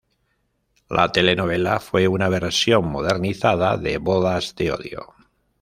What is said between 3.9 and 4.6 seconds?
"Bodas